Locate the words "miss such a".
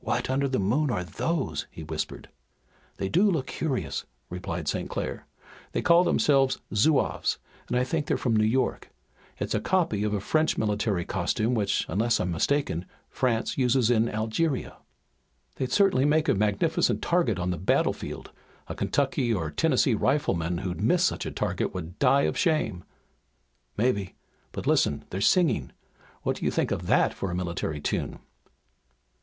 20.80-21.30